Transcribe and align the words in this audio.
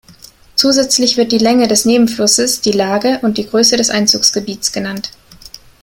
Zusätzlich 0.55 1.15
wird 1.15 1.31
die 1.31 1.37
Länge 1.37 1.67
des 1.67 1.85
Nebenflusses, 1.85 2.61
die 2.61 2.71
Lage 2.71 3.19
und 3.21 3.37
die 3.37 3.45
Größe 3.47 3.77
des 3.77 3.91
Einzugsgebiets 3.91 4.71
genannt. 4.71 5.11